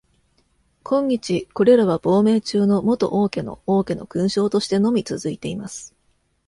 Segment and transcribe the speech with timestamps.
[0.81, 5.93] 今日、これらは亡命中の元王家の王家の勲章としてのみ続いています。